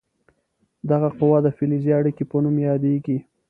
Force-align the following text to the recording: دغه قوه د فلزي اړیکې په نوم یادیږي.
دغه 0.89 1.09
قوه 1.19 1.39
د 1.43 1.47
فلزي 1.57 1.91
اړیکې 1.99 2.23
په 2.31 2.37
نوم 2.43 2.55
یادیږي. 2.69 3.17